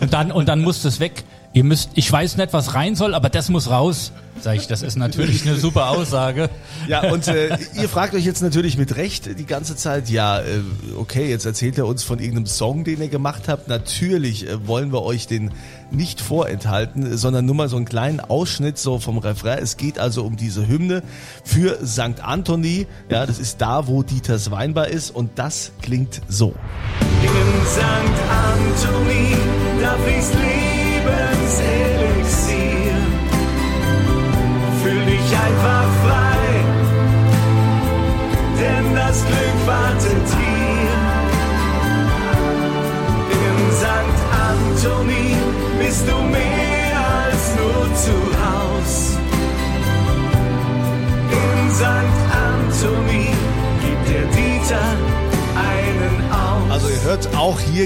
Und 0.00 0.12
dann, 0.12 0.32
und 0.32 0.48
dann 0.48 0.62
muss 0.62 0.82
das 0.82 1.00
weg. 1.00 1.24
Ihr 1.56 1.64
müsst, 1.64 1.88
ich 1.94 2.12
weiß 2.12 2.36
nicht, 2.36 2.52
was 2.52 2.74
rein 2.74 2.96
soll, 2.96 3.14
aber 3.14 3.30
das 3.30 3.48
muss 3.48 3.70
raus. 3.70 4.12
Sag 4.42 4.56
ich, 4.56 4.66
das 4.66 4.82
ist 4.82 4.96
natürlich 4.96 5.46
eine 5.46 5.56
super 5.56 5.88
Aussage. 5.88 6.50
Ja, 6.88 7.10
und 7.10 7.26
äh, 7.26 7.56
ihr 7.74 7.88
fragt 7.88 8.14
euch 8.14 8.24
jetzt 8.24 8.42
natürlich 8.42 8.78
mit 8.78 8.94
Recht 8.94 9.40
die 9.40 9.46
ganze 9.46 9.74
Zeit, 9.74 10.08
ja, 10.08 10.38
äh, 10.38 10.60
okay, 10.96 11.28
jetzt 11.28 11.44
erzählt 11.44 11.78
er 11.78 11.86
uns 11.86 12.04
von 12.04 12.20
irgendeinem 12.20 12.46
Song, 12.46 12.84
den 12.84 13.00
ihr 13.00 13.08
gemacht 13.08 13.48
habt. 13.48 13.66
Natürlich 13.66 14.46
äh, 14.46 14.68
wollen 14.68 14.92
wir 14.92 15.02
euch 15.02 15.26
den 15.26 15.50
nicht 15.90 16.20
vorenthalten, 16.20 17.16
sondern 17.16 17.44
nur 17.44 17.56
mal 17.56 17.68
so 17.68 17.76
einen 17.76 17.86
kleinen 17.86 18.20
Ausschnitt 18.20 18.78
so 18.78 19.00
vom 19.00 19.18
Refrain. 19.18 19.58
Es 19.60 19.76
geht 19.76 19.98
also 19.98 20.22
um 20.22 20.36
diese 20.36 20.68
Hymne 20.68 21.02
für 21.42 21.84
St. 21.84 22.22
Anthony. 22.22 22.86
Ja, 23.10 23.26
das 23.26 23.40
ist 23.40 23.60
da, 23.60 23.88
wo 23.88 24.04
Dieters 24.04 24.52
Weinbar 24.52 24.88
ist 24.88 25.10
und 25.10 25.30
das 25.36 25.72
klingt 25.82 26.20
so. 26.28 26.54
In 27.22 27.66
St. 27.66 27.80
Anthony, 27.82 28.85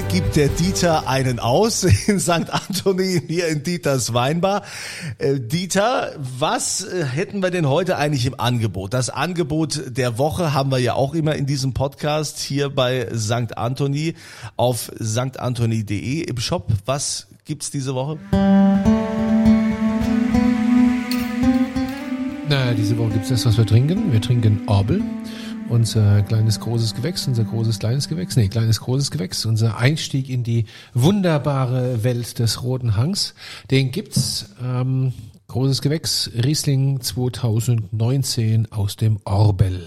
gibt 0.09 0.35
der 0.35 0.47
Dieter 0.47 1.07
einen 1.07 1.39
aus 1.39 1.83
in 2.07 2.19
St. 2.19 2.49
Anthony, 2.49 3.21
hier 3.27 3.47
in 3.47 3.63
Dieters 3.63 4.13
Weinbar. 4.13 4.63
Äh, 5.17 5.39
Dieter, 5.39 6.13
was 6.17 6.83
äh, 6.83 7.05
hätten 7.05 7.41
wir 7.41 7.51
denn 7.51 7.67
heute 7.67 7.97
eigentlich 7.97 8.25
im 8.25 8.39
Angebot? 8.39 8.93
Das 8.93 9.09
Angebot 9.09 9.97
der 9.97 10.17
Woche 10.17 10.53
haben 10.53 10.71
wir 10.71 10.79
ja 10.79 10.93
auch 10.93 11.13
immer 11.13 11.35
in 11.35 11.45
diesem 11.45 11.73
Podcast 11.73 12.39
hier 12.39 12.69
bei 12.69 13.07
St. 13.15 13.57
Anthony 13.57 14.15
auf 14.57 14.91
sanktantony.de 14.97 16.21
im 16.21 16.37
Shop. 16.37 16.71
Was 16.85 17.27
gibt's 17.45 17.71
diese 17.71 17.95
Woche? 17.95 18.17
Naja, 22.51 22.73
diese 22.73 22.97
Woche 22.97 23.11
gibt's 23.11 23.29
das, 23.29 23.45
was 23.45 23.57
wir 23.57 23.65
trinken. 23.65 24.11
Wir 24.11 24.21
trinken 24.21 24.61
Orbel, 24.67 25.01
unser 25.71 26.21
kleines 26.23 26.59
großes 26.59 26.93
Gewächs, 26.95 27.27
unser 27.27 27.45
großes 27.45 27.79
kleines 27.79 28.09
Gewächs, 28.09 28.35
nee, 28.35 28.49
kleines 28.49 28.81
großes 28.81 29.09
Gewächs, 29.09 29.45
unser 29.45 29.77
Einstieg 29.77 30.29
in 30.29 30.43
die 30.43 30.65
wunderbare 30.93 32.03
Welt 32.03 32.39
des 32.39 32.61
Roten 32.61 32.97
Hangs. 32.97 33.33
Den 33.71 33.91
gibt's, 33.91 34.49
ähm, 34.61 35.13
großes 35.47 35.81
Gewächs, 35.81 36.29
Riesling 36.35 36.99
2019 36.99 38.71
aus 38.71 38.97
dem 38.97 39.19
Orbel. 39.23 39.81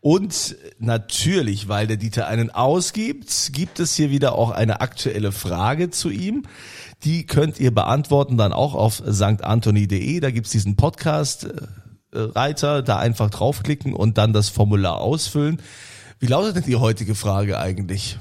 Und 0.00 0.56
natürlich, 0.80 1.68
weil 1.68 1.86
der 1.86 1.96
Dieter 1.96 2.26
einen 2.26 2.50
ausgibt, 2.50 3.52
gibt 3.52 3.78
es 3.78 3.94
hier 3.94 4.10
wieder 4.10 4.34
auch 4.34 4.50
eine 4.50 4.80
aktuelle 4.80 5.30
Frage 5.30 5.90
zu 5.90 6.10
ihm. 6.10 6.42
Die 7.04 7.26
könnt 7.26 7.60
ihr 7.60 7.72
beantworten 7.72 8.36
dann 8.36 8.52
auch 8.52 8.74
auf 8.74 9.00
sanktantoni.de. 9.04 10.18
Da 10.18 10.32
gibt's 10.32 10.50
diesen 10.50 10.74
Podcast. 10.74 11.48
Reiter, 12.12 12.82
da 12.82 12.98
einfach 12.98 13.30
draufklicken 13.30 13.94
und 13.94 14.18
dann 14.18 14.32
das 14.32 14.48
Formular 14.48 15.00
ausfüllen. 15.00 15.60
Wie 16.18 16.26
lautet 16.26 16.56
denn 16.56 16.64
die 16.64 16.76
heutige 16.76 17.14
Frage 17.14 17.58
eigentlich? 17.58 18.18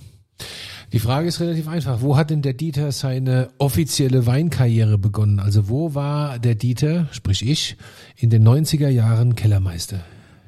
Die 0.92 1.00
Frage 1.00 1.28
ist 1.28 1.40
relativ 1.40 1.68
einfach. 1.68 2.02
Wo 2.02 2.18
hat 2.18 2.30
denn 2.32 2.42
der 2.42 2.54
Dieter 2.54 2.92
seine 2.92 3.50
offizielle 3.60 4.26
Weinkarriere 4.26 4.98
begonnen? 4.98 5.40
Also 5.40 5.70
wo 5.70 5.96
war 5.96 6.38
der 6.40 6.56
Dieter, 6.56 7.08
sprich 7.12 7.48
ich, 7.48 7.78
in 8.18 8.30
den 8.30 8.46
90er 8.46 8.90
Jahren 8.90 9.36
Kellermeister? 9.36 10.02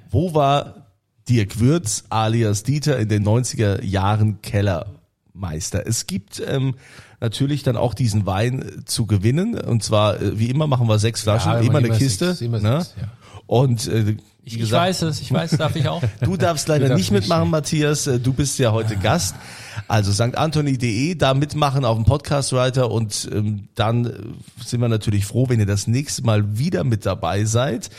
Wo 0.09 0.33
war 0.33 0.87
Dirk 1.29 1.59
Würz 1.59 2.03
alias 2.09 2.63
Dieter 2.63 2.99
in 2.99 3.07
den 3.07 3.23
90er 3.25 3.81
Jahren 3.83 4.41
Keller 4.41 4.87
Meister. 5.33 5.87
Es 5.87 6.05
gibt 6.05 6.41
ähm, 6.45 6.75
natürlich 7.19 7.63
dann 7.63 7.75
auch 7.75 7.93
diesen 7.93 8.25
Wein 8.25 8.83
zu 8.85 9.07
gewinnen. 9.07 9.59
Und 9.59 9.83
zwar, 9.83 10.21
äh, 10.21 10.37
wie 10.37 10.49
immer, 10.49 10.67
machen 10.67 10.87
wir 10.87 10.99
sechs 10.99 11.21
Flaschen, 11.21 11.51
Ja, 11.51 11.59
immer 11.59 11.79
eine 11.79 11.87
immer 11.87 11.97
Kiste. 11.97 12.29
sechs, 12.29 12.41
immer 12.41 12.59
ne? 12.59 12.81
sechs, 12.81 12.95
ja. 13.01 13.07
Und 13.47 13.87
äh, 13.87 14.15
Ich, 14.45 14.53
ich 14.53 14.59
gesagt, 14.59 14.87
weiß 14.87 15.01
es, 15.03 15.21
ich 15.21 15.31
weiß, 15.31 15.51
darf 15.51 15.75
ich 15.75 15.87
auch. 15.87 16.03
Du 16.21 16.37
darfst 16.37 16.67
leider 16.67 16.89
Du 16.89 16.95
nicht 16.95 17.11
nicht, 17.11 17.21
mitmachen, 17.21 17.45
nee. 17.45 17.51
Matthias. 17.51 18.07
Äh, 18.07 18.19
Du 18.19 18.33
bist 18.33 18.59
ja 18.59 18.71
heute 18.71 18.95
Gast. 18.97 19.35
Also 19.87 20.11
sanktantoni.de, 20.11 21.15
da 21.15 21.33
mitmachen 21.33 21.83
auf 21.83 21.97
dem 21.97 22.05
Podcast-Writer 22.05 22.91
und 22.91 23.29
ähm, 23.33 23.67
dann 23.75 24.05
äh, 24.05 24.11
sind 24.63 24.81
wir 24.81 24.87
natürlich 24.87 25.25
froh, 25.25 25.49
wenn 25.49 25.59
ihr 25.59 25.65
das 25.65 25.87
nächste 25.87 26.23
Mal 26.23 26.57
wieder 26.57 26.83
mit 26.83 27.05
dabei 27.05 27.43
seid. 27.45 27.89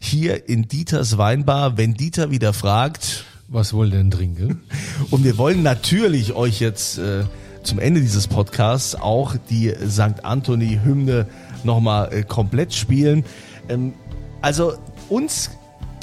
Hier 0.00 0.48
in 0.48 0.68
Dieters 0.68 1.18
Weinbar, 1.18 1.76
wenn 1.76 1.94
Dieter 1.94 2.30
wieder 2.30 2.52
fragt. 2.52 3.24
Was 3.48 3.72
wollt 3.74 3.92
ihr 3.92 3.98
denn 3.98 4.10
trinken? 4.10 4.60
Und 5.10 5.24
wir 5.24 5.36
wollen 5.38 5.62
natürlich 5.62 6.32
euch 6.34 6.60
jetzt 6.60 6.98
äh, 6.98 7.24
zum 7.62 7.78
Ende 7.78 8.00
dieses 8.00 8.28
Podcasts 8.28 8.94
auch 8.94 9.36
die 9.50 9.72
St. 9.88 10.24
Anthony-Hymne 10.24 11.26
nochmal 11.62 12.12
äh, 12.12 12.22
komplett 12.22 12.74
spielen. 12.74 13.24
Ähm, 13.68 13.92
also 14.40 14.74
uns 15.14 15.50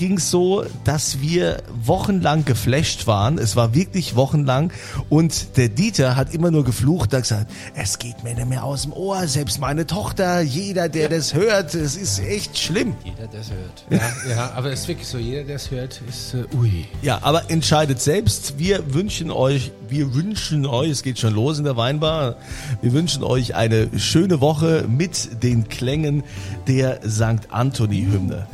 ging 0.01 0.17
es 0.17 0.31
so, 0.31 0.65
dass 0.83 1.21
wir 1.21 1.61
wochenlang 1.85 2.43
geflasht 2.43 3.05
waren. 3.05 3.37
Es 3.37 3.55
war 3.55 3.75
wirklich 3.75 4.15
wochenlang. 4.15 4.73
Und 5.09 5.57
der 5.57 5.69
Dieter 5.69 6.15
hat 6.15 6.33
immer 6.33 6.49
nur 6.49 6.63
geflucht, 6.63 7.13
hat 7.13 7.21
gesagt, 7.21 7.51
es 7.75 7.99
geht 7.99 8.23
mir 8.23 8.33
nicht 8.33 8.49
mehr 8.49 8.63
aus 8.63 8.81
dem 8.81 8.93
Ohr. 8.93 9.27
Selbst 9.27 9.59
meine 9.59 9.85
Tochter, 9.85 10.41
jeder, 10.41 10.89
der 10.89 11.07
das 11.07 11.35
hört, 11.35 11.75
es 11.75 11.95
ist 11.95 12.17
echt 12.19 12.57
schlimm. 12.57 12.95
Jeder, 13.03 13.27
der 13.27 13.41
es 13.41 13.51
hört. 13.51 13.85
Ja, 13.91 14.31
ja, 14.31 14.51
aber 14.55 14.71
es 14.71 14.81
ist 14.81 14.87
wirklich 14.87 15.07
so, 15.07 15.19
jeder, 15.19 15.43
der 15.43 15.57
es 15.57 15.69
hört, 15.69 16.01
ist 16.09 16.33
äh, 16.33 16.57
ui. 16.57 16.87
Ja, 17.03 17.19
aber 17.21 17.51
entscheidet 17.51 18.01
selbst. 18.01 18.57
Wir 18.57 18.95
wünschen 18.95 19.29
euch, 19.29 19.71
wir 19.87 20.15
wünschen 20.15 20.65
euch, 20.65 20.89
es 20.89 21.03
geht 21.03 21.19
schon 21.19 21.35
los 21.35 21.59
in 21.59 21.63
der 21.63 21.77
Weinbar, 21.77 22.37
wir 22.81 22.93
wünschen 22.93 23.23
euch 23.23 23.53
eine 23.53 23.87
schöne 23.99 24.41
Woche 24.41 24.85
mit 24.87 25.43
den 25.43 25.69
Klängen 25.69 26.23
der 26.67 27.01
St. 27.07 27.51
Anthony-Hymne. 27.51 28.47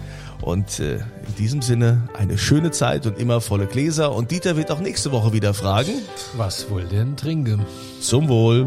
Und 0.48 0.80
äh, 0.80 0.96
in 0.96 1.36
diesem 1.38 1.62
Sinne 1.62 2.08
eine 2.13 2.38
schöne 2.38 2.72
Zeit 2.72 3.06
und 3.06 3.20
immer 3.20 3.42
volle 3.42 3.66
Gläser. 3.66 4.16
Und 4.16 4.32
Dieter 4.32 4.56
wird 4.56 4.72
auch 4.72 4.80
nächste 4.80 5.12
Woche 5.12 5.34
wieder 5.34 5.54
fragen. 5.54 5.92
Was 6.38 6.70
wollt 6.70 6.94
ihr 6.94 7.00
denn 7.00 7.18
trinken? 7.18 7.66
Zum 8.00 8.30
Wohl. 8.30 8.66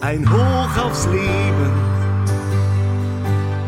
Ein 0.00 0.26
Hoch 0.32 0.82
aufs 0.82 1.04
Leben, 1.04 1.70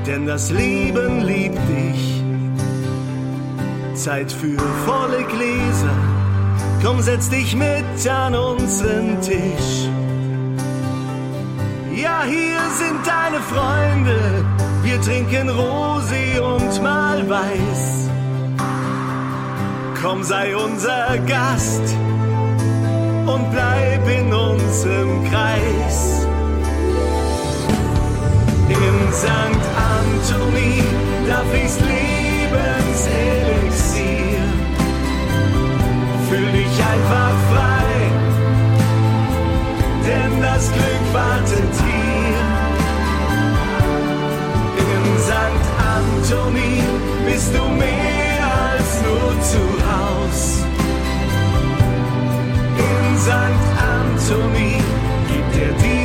denn 0.07 0.27
das 0.27 0.51
Leben 0.51 1.21
liebt 1.21 1.61
dich. 1.69 2.23
Zeit 3.95 4.33
für 4.33 4.59
volle 4.87 5.23
Gläser, 5.25 6.14
komm 6.85 7.01
setz 7.01 7.31
dich 7.31 7.57
mit 7.57 8.09
an 8.09 8.35
unseren 8.35 9.21
Tisch. 9.23 9.89
Ja, 11.95 12.25
hier 12.25 12.61
sind 12.79 13.01
deine 13.07 13.41
Freunde, 13.41 14.45
wir 14.83 15.01
trinken 15.01 15.49
Rosi 15.49 16.39
und 16.41 16.83
mal 16.83 17.29
Weiß. 17.29 18.11
Komm, 20.03 20.23
sei 20.23 20.55
unser 20.55 21.19
Gast 21.27 21.83
und 23.27 23.51
bleib 23.51 24.07
in 24.19 24.35
unserem 24.35 25.25
Kreis. 25.31 26.27
In 28.69 29.13
St. 29.13 29.65
Anthony, 29.97 30.83
da 31.27 31.43
fließt 31.51 31.81
Lebenselixier. 31.81 31.94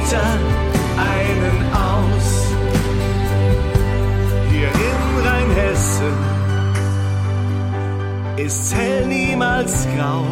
Dieter 0.10 0.40
einen 0.98 1.58
aus. 1.72 2.48
Hier 4.50 4.68
in 4.68 5.28
Rheinhessen 5.28 6.14
ist's 8.38 8.74
hell 8.74 9.06
niemals 9.06 9.88
grau. 9.96 10.26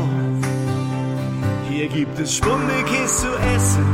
Hier 1.70 1.88
gibt 1.90 2.18
es 2.18 2.38
Spundekäse 2.38 3.28
zu 3.28 3.28
essen, 3.56 3.86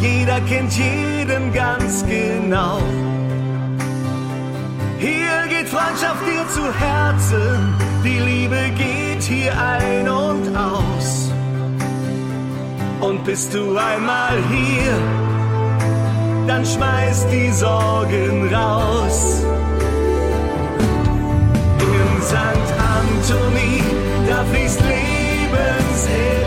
jeder 0.00 0.40
kennt 0.48 0.72
jeden 0.76 1.52
ganz 1.52 2.04
genau. 2.06 2.80
Hier 4.98 5.46
geht 5.48 5.68
Freundschaft 5.68 6.22
dir 6.26 6.44
zu 6.48 6.74
Herzen, 6.74 7.74
die 8.02 8.18
Liebe 8.18 8.62
geht 8.76 9.22
hier 9.22 9.52
ein 9.52 10.08
und 10.08 10.56
aus. 10.56 11.23
Und 13.04 13.22
bist 13.24 13.52
du 13.52 13.76
einmal 13.76 14.38
hier, 14.50 14.96
dann 16.46 16.64
schmeiß 16.64 17.26
die 17.30 17.50
Sorgen 17.50 18.48
raus. 18.54 19.44
In 21.80 22.22
St. 22.22 22.72
Anthony, 22.98 23.82
da 24.26 24.42
fließt 24.44 24.80
Lebenselixier. 24.80 26.43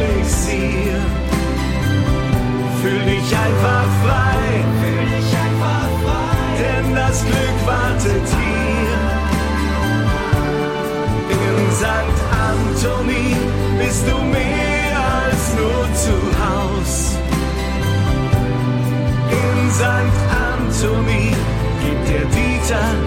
Anthony 20.87 21.35
gibt 21.83 22.07
der 22.07 22.23
Dieter 22.25 22.79
einen 22.79 23.06